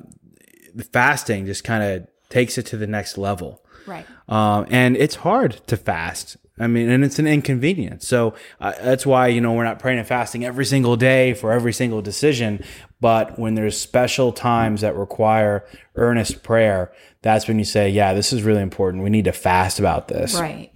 fasting 0.92 1.46
just 1.46 1.64
kind 1.64 1.84
of 1.84 2.08
takes 2.32 2.58
it 2.58 2.66
to 2.68 2.78
the 2.78 2.88
next 2.88 3.18
level. 3.18 3.64
Right. 3.86 4.06
Um, 4.28 4.66
and 4.70 4.98
it's 4.98 5.16
hard 5.16 5.62
to 5.68 5.78
fast. 5.78 6.38
I 6.60 6.68
mean, 6.68 6.90
and 6.90 7.04
it's 7.04 7.18
an 7.18 7.26
inconvenience. 7.26 8.08
So 8.08 8.36
uh, 8.60 8.74
that's 8.82 9.06
why, 9.06 9.28
you 9.28 9.42
know, 9.42 9.54
we're 9.54 9.64
not 9.64 9.80
praying 9.80 9.98
and 9.98 10.08
fasting 10.08 10.46
every 10.46 10.66
single 10.66 10.96
day 10.96 11.34
for 11.34 11.52
every 11.52 11.74
single 11.74 12.04
decision. 12.04 12.64
But 13.00 13.40
when 13.40 13.56
there's 13.56 13.80
special 13.80 14.32
times 14.32 14.82
that 14.82 14.96
require 14.96 15.66
earnest 15.96 16.44
prayer, 16.44 16.94
that's 17.24 17.48
when 17.48 17.58
you 17.58 17.66
say, 17.66 17.90
yeah, 17.90 18.14
this 18.14 18.32
is 18.32 18.44
really 18.44 18.62
important. 18.62 19.04
We 19.04 19.10
need 19.10 19.26
to 19.26 19.32
fast 19.32 19.80
about 19.80 20.08
this. 20.08 20.40
Right. 20.40 20.72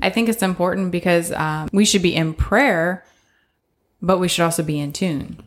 I 0.00 0.08
think 0.08 0.30
it's 0.30 0.42
important 0.42 0.92
because 0.92 1.30
um, 1.32 1.68
we 1.72 1.84
should 1.84 2.02
be 2.02 2.14
in 2.14 2.32
prayer, 2.32 3.04
but 4.00 4.18
we 4.18 4.28
should 4.28 4.44
also 4.44 4.62
be 4.62 4.78
in 4.78 4.92
tune. 4.92 5.42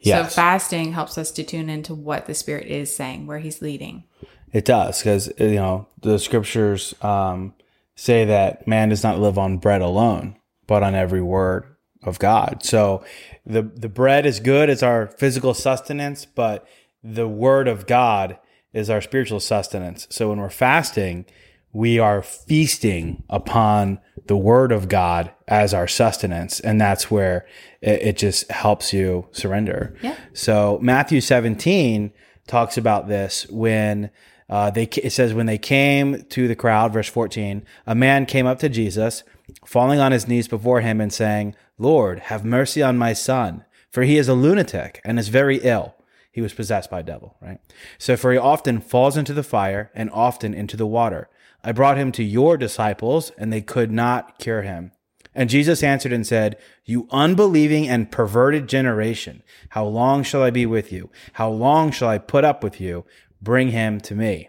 Yes. 0.00 0.30
So 0.30 0.34
fasting 0.36 0.92
helps 0.92 1.18
us 1.18 1.30
to 1.32 1.44
tune 1.44 1.68
into 1.68 1.94
what 1.94 2.26
the 2.26 2.34
Spirit 2.34 2.66
is 2.66 2.94
saying, 2.94 3.26
where 3.26 3.40
He's 3.40 3.60
leading. 3.60 4.04
It 4.52 4.64
does 4.64 4.98
because 4.98 5.32
you 5.38 5.56
know 5.56 5.88
the 6.00 6.18
scriptures 6.18 6.94
um, 7.02 7.54
say 7.94 8.24
that 8.24 8.66
man 8.66 8.88
does 8.88 9.02
not 9.02 9.18
live 9.18 9.38
on 9.38 9.58
bread 9.58 9.82
alone, 9.82 10.36
but 10.66 10.82
on 10.82 10.94
every 10.94 11.22
word 11.22 11.76
of 12.02 12.18
God. 12.18 12.62
So 12.62 13.04
the 13.44 13.62
the 13.62 13.88
bread 13.88 14.26
is 14.26 14.40
good; 14.40 14.70
it's 14.70 14.82
our 14.82 15.08
physical 15.08 15.54
sustenance, 15.54 16.24
but 16.24 16.66
the 17.02 17.28
word 17.28 17.68
of 17.68 17.86
God 17.86 18.38
is 18.72 18.90
our 18.90 19.00
spiritual 19.00 19.40
sustenance. 19.40 20.06
So 20.10 20.28
when 20.28 20.38
we're 20.38 20.50
fasting, 20.50 21.24
we 21.72 21.98
are 21.98 22.22
feasting 22.22 23.22
upon 23.28 24.00
the 24.26 24.36
word 24.36 24.72
of 24.72 24.88
God 24.88 25.32
as 25.46 25.74
our 25.74 25.86
sustenance, 25.86 26.60
and 26.60 26.80
that's 26.80 27.10
where 27.10 27.46
it, 27.80 28.02
it 28.02 28.16
just 28.16 28.50
helps 28.50 28.92
you 28.92 29.28
surrender. 29.32 29.94
Yeah. 30.02 30.16
So 30.32 30.78
Matthew 30.82 31.20
17 31.20 32.12
talks 32.46 32.78
about 32.78 33.08
this 33.08 33.46
when 33.48 34.10
uh, 34.48 34.70
they 34.70 34.84
it 34.84 35.10
says 35.10 35.34
when 35.34 35.46
they 35.46 35.58
came 35.58 36.22
to 36.24 36.48
the 36.48 36.56
crowd, 36.56 36.92
verse 36.92 37.08
14, 37.08 37.64
a 37.86 37.94
man 37.94 38.26
came 38.26 38.46
up 38.46 38.58
to 38.60 38.68
Jesus, 38.68 39.24
falling 39.64 40.00
on 40.00 40.12
his 40.12 40.28
knees 40.28 40.48
before 40.48 40.80
him 40.80 41.00
and 41.00 41.12
saying, 41.12 41.54
Lord, 41.78 42.20
have 42.20 42.44
mercy 42.44 42.82
on 42.82 42.96
my 42.96 43.12
son, 43.12 43.64
for 43.90 44.02
he 44.02 44.16
is 44.16 44.28
a 44.28 44.34
lunatic 44.34 45.00
and 45.04 45.18
is 45.18 45.28
very 45.28 45.58
ill. 45.58 45.94
He 46.30 46.40
was 46.40 46.54
possessed 46.54 46.90
by 46.90 47.00
a 47.00 47.02
devil, 47.02 47.36
right? 47.40 47.58
So, 47.98 48.16
for 48.16 48.30
he 48.30 48.38
often 48.38 48.80
falls 48.80 49.16
into 49.16 49.32
the 49.32 49.42
fire 49.42 49.90
and 49.94 50.10
often 50.10 50.52
into 50.52 50.76
the 50.76 50.86
water. 50.86 51.28
I 51.64 51.72
brought 51.72 51.98
him 51.98 52.12
to 52.12 52.22
your 52.22 52.56
disciples, 52.56 53.32
and 53.38 53.52
they 53.52 53.62
could 53.62 53.90
not 53.90 54.38
cure 54.38 54.62
him. 54.62 54.92
And 55.36 55.50
Jesus 55.50 55.82
answered 55.82 56.12
and 56.12 56.26
said, 56.26 56.56
You 56.84 57.06
unbelieving 57.10 57.88
and 57.88 58.10
perverted 58.10 58.68
generation, 58.68 59.42
how 59.70 59.84
long 59.84 60.22
shall 60.22 60.42
I 60.42 60.50
be 60.50 60.64
with 60.64 60.90
you? 60.90 61.10
How 61.34 61.50
long 61.50 61.90
shall 61.90 62.08
I 62.08 62.18
put 62.18 62.44
up 62.44 62.64
with 62.64 62.80
you? 62.80 63.04
Bring 63.46 63.68
him 63.68 64.00
to 64.00 64.16
me. 64.16 64.48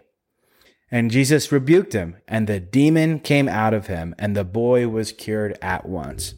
And 0.90 1.12
Jesus 1.12 1.52
rebuked 1.52 1.92
him, 1.92 2.16
and 2.26 2.48
the 2.48 2.58
demon 2.58 3.20
came 3.20 3.48
out 3.48 3.72
of 3.72 3.86
him, 3.86 4.12
and 4.18 4.34
the 4.34 4.42
boy 4.42 4.88
was 4.88 5.12
cured 5.12 5.56
at 5.62 5.88
once. 5.88 6.34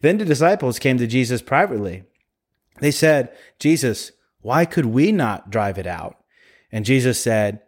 Then 0.00 0.18
the 0.18 0.24
disciples 0.24 0.80
came 0.80 0.98
to 0.98 1.06
Jesus 1.06 1.40
privately. 1.40 2.02
They 2.80 2.90
said, 2.90 3.32
Jesus, 3.60 4.10
why 4.40 4.64
could 4.64 4.86
we 4.86 5.12
not 5.12 5.50
drive 5.50 5.78
it 5.78 5.86
out? 5.86 6.16
And 6.72 6.84
Jesus 6.84 7.20
said, 7.20 7.60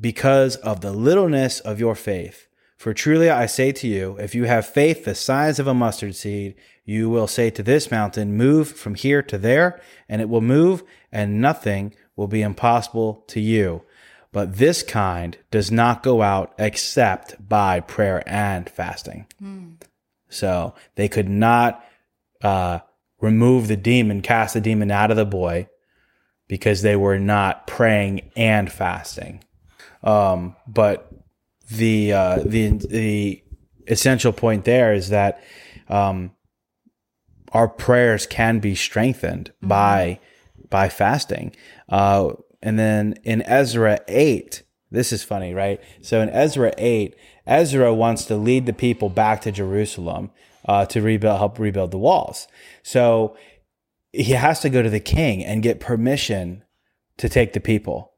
Because 0.00 0.56
of 0.56 0.80
the 0.80 0.92
littleness 0.92 1.60
of 1.60 1.78
your 1.78 1.94
faith. 1.94 2.48
For 2.78 2.94
truly 2.94 3.28
I 3.28 3.44
say 3.44 3.70
to 3.72 3.86
you, 3.86 4.16
if 4.18 4.34
you 4.34 4.44
have 4.44 4.64
faith 4.64 5.04
the 5.04 5.14
size 5.14 5.58
of 5.58 5.66
a 5.66 5.74
mustard 5.74 6.16
seed, 6.16 6.54
you 6.86 7.10
will 7.10 7.26
say 7.26 7.50
to 7.50 7.62
this 7.62 7.90
mountain, 7.90 8.34
Move 8.34 8.70
from 8.70 8.94
here 8.94 9.22
to 9.24 9.36
there, 9.36 9.78
and 10.08 10.22
it 10.22 10.30
will 10.30 10.40
move, 10.40 10.84
and 11.12 11.38
nothing 11.38 11.94
will 12.16 12.28
be 12.28 12.42
impossible 12.42 13.24
to 13.28 13.40
you. 13.40 13.82
But 14.32 14.56
this 14.56 14.82
kind 14.82 15.36
does 15.50 15.70
not 15.70 16.02
go 16.02 16.22
out 16.22 16.54
except 16.58 17.48
by 17.48 17.80
prayer 17.80 18.22
and 18.26 18.68
fasting. 18.68 19.26
So 20.28 20.74
they 20.96 21.08
could 21.08 21.28
not 21.28 21.84
uh, 22.42 22.80
remove 23.20 23.68
the 23.68 23.76
demon, 23.76 24.22
cast 24.22 24.54
the 24.54 24.60
demon 24.60 24.90
out 24.90 25.10
of 25.10 25.16
the 25.16 25.24
boy, 25.24 25.68
because 26.48 26.82
they 26.82 26.96
were 26.96 27.18
not 27.18 27.66
praying 27.66 28.30
and 28.36 28.70
fasting. 28.70 29.44
Um, 30.02 30.56
but 30.66 31.10
the 31.70 32.12
uh, 32.12 32.38
the 32.44 32.70
the 32.70 33.42
essential 33.86 34.32
point 34.32 34.64
there 34.64 34.92
is 34.92 35.10
that 35.10 35.42
um, 35.88 36.32
our 37.52 37.68
prayers 37.68 38.26
can 38.26 38.58
be 38.58 38.74
strengthened 38.74 39.52
by 39.62 40.18
by 40.74 40.88
fasting. 40.88 41.54
Uh, 41.88 42.32
and 42.60 42.76
then 42.76 43.14
in 43.22 43.42
Ezra 43.42 44.00
eight, 44.08 44.64
this 44.90 45.12
is 45.12 45.22
funny, 45.22 45.54
right? 45.54 45.80
So 46.02 46.20
in 46.20 46.28
Ezra 46.30 46.72
eight, 46.78 47.14
Ezra 47.46 47.94
wants 47.94 48.24
to 48.24 48.34
lead 48.34 48.66
the 48.66 48.72
people 48.72 49.08
back 49.08 49.40
to 49.42 49.52
Jerusalem 49.52 50.32
uh, 50.66 50.84
to 50.86 51.00
rebuild, 51.00 51.38
help 51.38 51.60
rebuild 51.60 51.92
the 51.92 51.98
walls. 51.98 52.48
So 52.82 53.36
he 54.10 54.32
has 54.32 54.58
to 54.62 54.68
go 54.68 54.82
to 54.82 54.90
the 54.90 54.98
king 54.98 55.44
and 55.44 55.62
get 55.62 55.78
permission 55.78 56.64
to 57.18 57.28
take 57.28 57.52
the 57.52 57.60
people. 57.60 58.10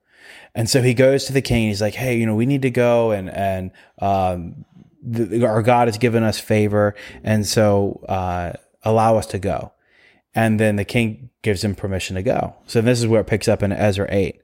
And 0.55 0.67
so 0.67 0.81
he 0.81 0.95
goes 0.95 1.27
to 1.27 1.35
the 1.35 1.43
king. 1.43 1.65
And 1.65 1.69
he's 1.69 1.83
like, 1.83 1.95
"Hey, 1.95 2.17
you 2.17 2.25
know, 2.25 2.35
we 2.35 2.47
need 2.47 2.63
to 2.63 2.71
go, 2.71 3.11
and 3.11 3.29
and 3.29 3.71
um, 3.99 4.65
the, 5.03 5.45
our 5.45 5.63
God 5.63 5.89
has 5.89 5.99
given 5.99 6.23
us 6.23 6.41
favor, 6.41 6.95
and 7.23 7.47
so 7.47 8.03
uh, 8.09 8.55
allow 8.83 9.19
us 9.19 9.27
to 9.27 9.39
go." 9.39 9.73
And 10.37 10.61
then 10.61 10.77
the 10.77 10.85
king 10.85 11.31
gives 11.43 11.65
him 11.65 11.75
permission 11.75 12.15
to 12.15 12.23
go. 12.23 12.55
So 12.67 12.81
this 12.81 13.01
is 13.01 13.09
where 13.09 13.23
it 13.23 13.27
picks 13.27 13.49
up 13.49 13.63
in 13.63 13.73
Ezra 13.73 14.07
eight. 14.11 14.43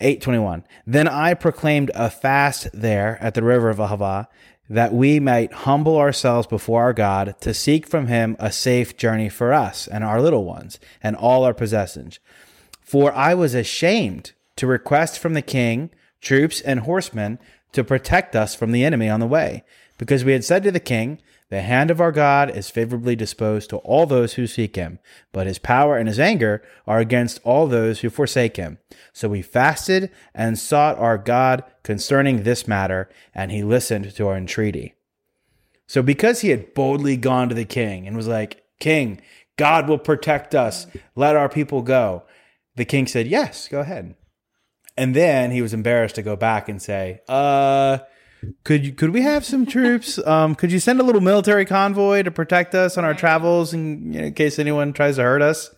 821. 0.00 0.64
Then 0.86 1.06
I 1.06 1.34
proclaimed 1.34 1.90
a 1.94 2.10
fast 2.10 2.68
there 2.72 3.18
at 3.20 3.34
the 3.34 3.42
river 3.42 3.70
of 3.70 3.78
Ahava 3.78 4.26
that 4.68 4.92
we 4.92 5.20
might 5.20 5.52
humble 5.52 5.96
ourselves 5.96 6.46
before 6.46 6.82
our 6.82 6.92
God 6.92 7.34
to 7.40 7.54
seek 7.54 7.86
from 7.86 8.06
him 8.08 8.36
a 8.38 8.50
safe 8.50 8.96
journey 8.96 9.28
for 9.28 9.52
us 9.52 9.86
and 9.86 10.02
our 10.02 10.20
little 10.20 10.44
ones 10.44 10.80
and 11.02 11.14
all 11.14 11.44
our 11.44 11.54
possessions. 11.54 12.18
For 12.80 13.12
I 13.12 13.34
was 13.34 13.54
ashamed 13.54 14.32
to 14.56 14.66
request 14.66 15.18
from 15.18 15.34
the 15.34 15.42
king 15.42 15.90
troops 16.20 16.60
and 16.60 16.80
horsemen 16.80 17.38
to 17.72 17.84
protect 17.84 18.34
us 18.34 18.54
from 18.54 18.72
the 18.72 18.84
enemy 18.84 19.08
on 19.08 19.20
the 19.20 19.26
way, 19.26 19.64
because 19.98 20.24
we 20.24 20.32
had 20.32 20.44
said 20.44 20.62
to 20.62 20.70
the 20.70 20.80
king, 20.80 21.20
The 21.52 21.60
hand 21.60 21.90
of 21.90 22.00
our 22.00 22.12
God 22.12 22.56
is 22.56 22.70
favorably 22.70 23.14
disposed 23.14 23.68
to 23.68 23.76
all 23.76 24.06
those 24.06 24.32
who 24.32 24.46
seek 24.46 24.74
him, 24.74 25.00
but 25.32 25.46
his 25.46 25.58
power 25.58 25.98
and 25.98 26.08
his 26.08 26.18
anger 26.18 26.62
are 26.86 26.98
against 26.98 27.40
all 27.44 27.66
those 27.66 28.00
who 28.00 28.08
forsake 28.08 28.56
him. 28.56 28.78
So 29.12 29.28
we 29.28 29.42
fasted 29.42 30.10
and 30.34 30.58
sought 30.58 30.96
our 30.96 31.18
God 31.18 31.62
concerning 31.82 32.44
this 32.44 32.66
matter, 32.66 33.10
and 33.34 33.52
he 33.52 33.62
listened 33.62 34.14
to 34.14 34.28
our 34.28 34.36
entreaty. 34.38 34.94
So 35.86 36.02
because 36.02 36.40
he 36.40 36.48
had 36.48 36.72
boldly 36.72 37.18
gone 37.18 37.50
to 37.50 37.54
the 37.54 37.66
king 37.66 38.06
and 38.06 38.16
was 38.16 38.28
like, 38.28 38.64
King, 38.80 39.20
God 39.58 39.90
will 39.90 39.98
protect 39.98 40.54
us, 40.54 40.86
let 41.14 41.36
our 41.36 41.50
people 41.50 41.82
go. 41.82 42.22
The 42.76 42.86
king 42.86 43.06
said, 43.06 43.26
Yes, 43.26 43.68
go 43.68 43.80
ahead. 43.80 44.14
And 44.96 45.14
then 45.14 45.50
he 45.50 45.60
was 45.60 45.74
embarrassed 45.74 46.14
to 46.14 46.22
go 46.22 46.34
back 46.34 46.70
and 46.70 46.80
say, 46.80 47.20
"Uh, 47.28 47.98
could 48.64 48.84
you, 48.84 48.92
could 48.92 49.10
we 49.10 49.22
have 49.22 49.44
some 49.44 49.66
troops? 49.66 50.18
Um, 50.26 50.54
could 50.54 50.72
you 50.72 50.80
send 50.80 51.00
a 51.00 51.02
little 51.02 51.20
military 51.20 51.64
convoy 51.64 52.22
to 52.22 52.30
protect 52.30 52.74
us 52.74 52.98
on 52.98 53.04
our 53.04 53.14
travels 53.14 53.72
in, 53.72 54.14
in 54.14 54.34
case 54.34 54.58
anyone 54.58 54.92
tries 54.92 55.16
to 55.16 55.22
hurt 55.22 55.42
us?" 55.42 55.74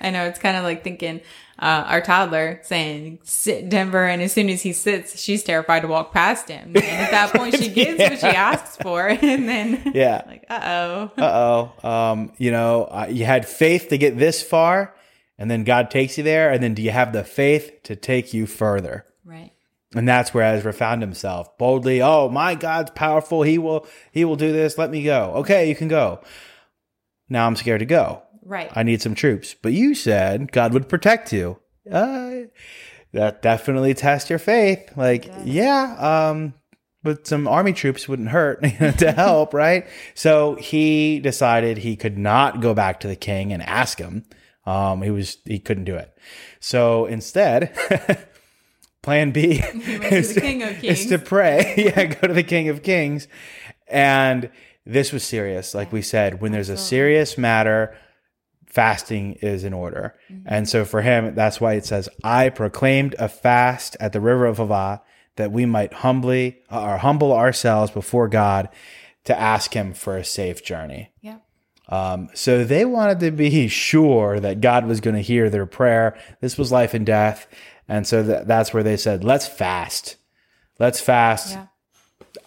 I 0.00 0.10
know 0.10 0.24
it's 0.24 0.38
kind 0.38 0.56
of 0.56 0.64
like 0.64 0.82
thinking 0.82 1.20
uh, 1.58 1.84
our 1.86 2.00
toddler 2.00 2.58
saying 2.62 3.18
sit 3.22 3.68
Denver, 3.68 4.04
and 4.04 4.22
as 4.22 4.32
soon 4.32 4.48
as 4.48 4.62
he 4.62 4.72
sits, 4.72 5.20
she's 5.20 5.42
terrified 5.42 5.80
to 5.80 5.88
walk 5.88 6.12
past 6.12 6.48
him. 6.48 6.72
And 6.74 6.78
at 6.78 7.10
that 7.10 7.32
point, 7.36 7.56
she 7.56 7.68
gets 7.68 7.98
what 7.98 8.18
she 8.18 8.36
asks 8.36 8.76
for, 8.78 9.06
and 9.22 9.48
then 9.48 9.92
Yeah. 9.94 10.22
like 10.26 10.44
uh 10.48 10.60
oh, 10.64 11.22
Uh 11.22 11.70
oh. 11.82 11.88
Um, 11.88 12.32
you 12.38 12.50
know, 12.50 12.84
uh, 12.84 13.06
you 13.10 13.26
had 13.26 13.46
faith 13.46 13.88
to 13.90 13.98
get 13.98 14.18
this 14.18 14.42
far, 14.42 14.94
and 15.38 15.50
then 15.50 15.64
God 15.64 15.90
takes 15.90 16.16
you 16.16 16.24
there, 16.24 16.50
and 16.50 16.62
then 16.62 16.74
do 16.74 16.82
you 16.82 16.90
have 16.90 17.12
the 17.12 17.24
faith 17.24 17.82
to 17.84 17.94
take 17.94 18.32
you 18.32 18.46
further? 18.46 19.04
right, 19.24 19.52
And 19.94 20.08
that's 20.08 20.32
where 20.32 20.44
Ezra 20.44 20.72
found 20.72 21.02
himself 21.02 21.56
boldly. 21.58 22.00
Oh, 22.00 22.28
my 22.28 22.54
God's 22.54 22.92
powerful. 22.92 23.42
He 23.42 23.58
will, 23.58 23.86
he 24.12 24.24
will 24.24 24.36
do 24.36 24.52
this. 24.52 24.78
Let 24.78 24.90
me 24.90 25.02
go. 25.02 25.32
Okay, 25.36 25.68
you 25.68 25.74
can 25.74 25.88
go. 25.88 26.20
Now 27.28 27.46
I'm 27.46 27.56
scared 27.56 27.80
to 27.80 27.86
go. 27.86 28.22
right. 28.44 28.70
I 28.74 28.82
need 28.84 29.02
some 29.02 29.14
troops. 29.14 29.54
But 29.60 29.72
you 29.72 29.94
said 29.94 30.52
God 30.52 30.72
would 30.72 30.88
protect 30.88 31.32
you. 31.32 31.58
Uh, 31.90 32.42
that 33.12 33.42
definitely 33.42 33.94
tests 33.94 34.30
your 34.30 34.38
faith. 34.38 34.96
Like, 34.96 35.28
yeah, 35.44 35.96
um, 36.30 36.54
but 37.02 37.26
some 37.26 37.48
army 37.48 37.72
troops 37.72 38.08
wouldn't 38.08 38.28
hurt 38.28 38.62
to 38.98 39.12
help, 39.12 39.54
right? 39.54 39.86
So 40.14 40.54
he 40.56 41.18
decided 41.18 41.78
he 41.78 41.96
could 41.96 42.18
not 42.18 42.60
go 42.60 42.74
back 42.74 43.00
to 43.00 43.08
the 43.08 43.16
king 43.16 43.52
and 43.52 43.62
ask 43.62 43.98
him. 43.98 44.24
Um, 44.66 45.02
he 45.02 45.10
was 45.10 45.38
he 45.44 45.58
couldn't 45.58 45.84
do 45.84 45.96
it. 45.96 46.16
So 46.60 47.06
instead, 47.06 47.74
plan 49.02 49.30
B 49.30 49.62
is, 49.74 50.34
the 50.34 50.40
King 50.40 50.62
of 50.62 50.82
is 50.84 51.06
to 51.06 51.18
pray. 51.18 51.74
yeah, 51.78 52.04
go 52.04 52.28
to 52.28 52.34
the 52.34 52.42
King 52.42 52.68
of 52.68 52.82
Kings. 52.82 53.28
And 53.88 54.50
this 54.86 55.12
was 55.12 55.24
serious. 55.24 55.74
Like 55.74 55.92
we 55.92 56.02
said, 56.02 56.40
when 56.40 56.52
there's 56.52 56.68
a 56.68 56.76
serious 56.76 57.36
matter, 57.38 57.96
fasting 58.66 59.34
is 59.42 59.64
in 59.64 59.72
order. 59.72 60.14
And 60.46 60.68
so 60.68 60.84
for 60.84 61.02
him, 61.02 61.34
that's 61.34 61.60
why 61.60 61.74
it 61.74 61.84
says, 61.84 62.08
I 62.22 62.50
proclaimed 62.50 63.14
a 63.18 63.28
fast 63.28 63.96
at 64.00 64.12
the 64.12 64.20
river 64.20 64.46
of 64.46 64.58
Hava 64.58 65.02
that 65.36 65.52
we 65.52 65.66
might 65.66 65.92
humbly 65.92 66.58
or 66.70 66.98
humble 66.98 67.32
ourselves 67.32 67.90
before 67.90 68.28
God 68.28 68.68
to 69.24 69.38
ask 69.38 69.74
him 69.74 69.92
for 69.92 70.16
a 70.16 70.24
safe 70.24 70.64
journey. 70.64 71.10
yeah, 71.20 71.38
Um, 71.88 72.28
so 72.34 72.64
they 72.64 72.84
wanted 72.84 73.20
to 73.20 73.30
be 73.30 73.68
sure 73.68 74.40
that 74.40 74.60
God 74.60 74.86
was 74.86 75.00
going 75.00 75.16
to 75.16 75.22
hear 75.22 75.50
their 75.50 75.66
prayer. 75.66 76.16
This 76.40 76.56
was 76.56 76.72
life 76.72 76.94
and 76.94 77.04
death. 77.04 77.46
And 77.90 78.06
so 78.06 78.22
that, 78.22 78.46
that's 78.46 78.72
where 78.72 78.84
they 78.84 78.96
said, 78.96 79.24
let's 79.24 79.48
fast. 79.48 80.14
Let's 80.78 81.00
fast. 81.00 81.54
yeah, 81.54 81.66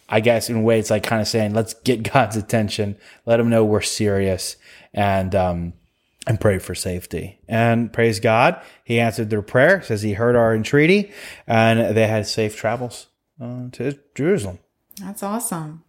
I 0.07 0.21
guess 0.21 0.49
in 0.49 0.55
a 0.55 0.61
way, 0.61 0.79
it's 0.79 0.89
like 0.89 1.03
kind 1.03 1.21
of 1.21 1.27
saying, 1.27 1.53
let's 1.53 1.73
get 1.73 2.01
God's 2.13 2.37
attention, 2.37 2.95
let 3.25 3.41
him 3.41 3.49
know 3.49 3.65
we're 3.65 3.81
serious 3.81 4.55
and, 4.93 5.35
um, 5.35 5.73
and 6.25 6.39
pray 6.39 6.59
for 6.59 6.73
safety. 6.73 7.39
And 7.49 7.91
praise 7.91 8.21
God, 8.21 8.61
he 8.85 9.01
answered 9.01 9.29
their 9.29 9.41
prayer, 9.41 9.81
says 9.81 10.01
he 10.01 10.13
heard 10.13 10.37
our 10.37 10.55
entreaty, 10.55 11.11
and 11.45 11.93
they 11.93 12.07
had 12.07 12.25
safe 12.25 12.55
travels 12.55 13.07
uh, 13.41 13.65
to 13.73 13.99
Jerusalem. 14.15 14.59
that's 14.97 15.23
awesome. 15.23 15.83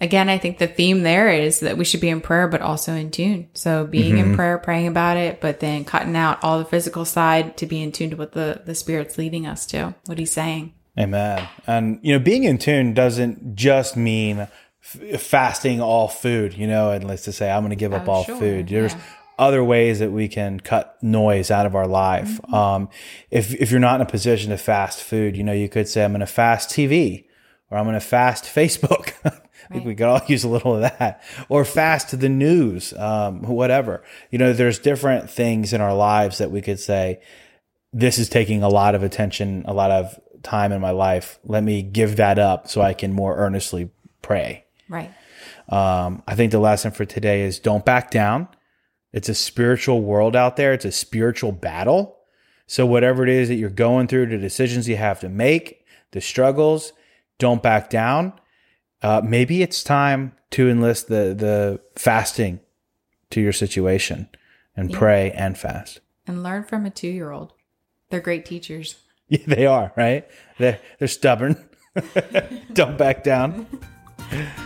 Again, 0.00 0.28
I 0.28 0.38
think 0.38 0.58
the 0.58 0.66
theme 0.66 1.02
there 1.02 1.28
is 1.30 1.60
that 1.60 1.78
we 1.78 1.84
should 1.84 2.00
be 2.00 2.08
in 2.08 2.20
prayer, 2.20 2.48
but 2.48 2.60
also 2.60 2.92
in 2.94 3.10
tune. 3.10 3.48
So 3.54 3.86
being 3.86 4.16
Mm-hmm. 4.16 4.30
in 4.30 4.36
prayer, 4.36 4.58
praying 4.58 4.88
about 4.88 5.16
it, 5.16 5.40
but 5.40 5.60
then 5.60 5.84
cutting 5.84 6.16
out 6.16 6.42
all 6.42 6.58
the 6.58 6.64
physical 6.64 7.04
side 7.04 7.56
to 7.58 7.66
be 7.66 7.80
in 7.82 7.92
tune 7.92 8.10
to 8.10 8.16
what 8.16 8.32
the, 8.32 8.62
the 8.66 8.74
Spirit's 8.74 9.16
leading 9.18 9.46
us 9.46 9.64
to, 9.66 9.94
what 10.06 10.18
He's 10.18 10.32
saying. 10.32 10.74
Amen. 10.98 11.48
And 11.66 12.00
you 12.02 12.12
know, 12.12 12.18
being 12.18 12.44
in 12.44 12.58
tune 12.58 12.92
doesn't 12.92 13.54
just 13.54 13.96
mean 13.96 14.40
f- 14.40 15.20
fasting 15.20 15.80
all 15.80 16.08
food. 16.08 16.54
You 16.54 16.66
know, 16.66 16.90
and 16.90 17.06
let's 17.06 17.24
just 17.24 17.38
say 17.38 17.50
I'm 17.50 17.62
going 17.62 17.70
to 17.70 17.76
give 17.76 17.92
up 17.92 18.08
Oh, 18.08 18.12
all 18.12 18.24
sure, 18.24 18.36
food. 18.36 18.68
There's 18.68 18.94
yeah. 18.94 19.00
other 19.38 19.62
ways 19.64 20.00
that 20.00 20.10
we 20.12 20.28
can 20.28 20.58
cut 20.60 20.96
noise 21.02 21.50
out 21.52 21.66
of 21.66 21.74
our 21.76 21.86
life. 21.86 22.40
Mm-hmm. 22.42 22.54
Um, 22.54 22.88
if 23.30 23.54
if 23.54 23.70
you're 23.70 23.80
not 23.80 23.96
in 23.96 24.06
a 24.06 24.10
position 24.10 24.50
to 24.50 24.56
fast 24.58 25.00
food, 25.02 25.36
you 25.36 25.44
know, 25.44 25.52
you 25.52 25.68
could 25.68 25.88
say 25.88 26.04
I'm 26.04 26.10
going 26.12 26.20
to 26.20 26.26
fast 26.26 26.70
TV 26.70 27.24
or 27.70 27.78
I'm 27.78 27.84
going 27.84 27.94
to 27.94 28.00
fast 28.00 28.44
Facebook. 28.44 29.12
I 29.70 29.74
think 29.74 29.86
we 29.86 29.94
could 29.94 30.06
all 30.06 30.20
use 30.28 30.44
a 30.44 30.48
little 30.48 30.76
of 30.76 30.82
that. 30.82 31.22
Or 31.48 31.64
fast 31.64 32.10
to 32.10 32.16
the 32.16 32.28
news, 32.28 32.92
um, 32.94 33.42
whatever. 33.42 34.02
You 34.30 34.38
know, 34.38 34.52
there's 34.52 34.78
different 34.78 35.30
things 35.30 35.72
in 35.72 35.80
our 35.80 35.94
lives 35.94 36.38
that 36.38 36.50
we 36.50 36.60
could 36.60 36.80
say, 36.80 37.20
this 37.92 38.18
is 38.18 38.28
taking 38.28 38.62
a 38.62 38.68
lot 38.68 38.94
of 38.94 39.02
attention, 39.02 39.64
a 39.66 39.72
lot 39.72 39.90
of 39.90 40.18
time 40.42 40.72
in 40.72 40.80
my 40.80 40.90
life. 40.90 41.38
Let 41.44 41.62
me 41.62 41.82
give 41.82 42.16
that 42.16 42.38
up 42.38 42.68
so 42.68 42.82
I 42.82 42.92
can 42.92 43.12
more 43.12 43.36
earnestly 43.36 43.90
pray. 44.20 44.64
Right. 44.88 45.12
Um, 45.68 46.22
I 46.26 46.34
think 46.34 46.52
the 46.52 46.58
lesson 46.58 46.90
for 46.90 47.04
today 47.04 47.42
is 47.42 47.58
don't 47.58 47.84
back 47.84 48.10
down. 48.10 48.48
It's 49.12 49.28
a 49.28 49.34
spiritual 49.34 50.02
world 50.02 50.34
out 50.34 50.56
there. 50.56 50.72
It's 50.72 50.84
a 50.84 50.92
spiritual 50.92 51.52
battle. 51.52 52.18
So 52.66 52.84
whatever 52.84 53.22
it 53.22 53.28
is 53.28 53.48
that 53.48 53.54
you're 53.54 53.70
going 53.70 54.08
through, 54.08 54.26
the 54.26 54.38
decisions 54.38 54.88
you 54.88 54.96
have 54.96 55.20
to 55.20 55.28
make, 55.28 55.84
the 56.10 56.20
struggles, 56.20 56.92
don't 57.38 57.62
back 57.62 57.90
down. 57.90 58.32
Uh, 59.04 59.20
maybe 59.22 59.60
it's 59.60 59.84
time 59.84 60.32
to 60.50 60.66
enlist 60.68 61.08
the 61.08 61.34
the 61.34 61.78
fasting 61.94 62.58
to 63.28 63.38
your 63.38 63.52
situation 63.52 64.28
and 64.74 64.90
pray 64.90 65.30
and 65.32 65.58
fast. 65.58 66.00
And 66.26 66.42
learn 66.42 66.64
from 66.64 66.86
a 66.86 66.90
two 66.90 67.08
year 67.08 67.30
old. 67.30 67.52
They're 68.08 68.20
great 68.20 68.44
teachers. 68.44 68.96
Yeah, 69.26 69.38
they 69.46 69.64
are 69.64 69.90
right. 69.96 70.28
They're 70.58 70.80
they're 70.98 71.08
stubborn. 71.08 71.56
don't 72.74 72.98
back 72.98 73.24
down. 73.24 73.66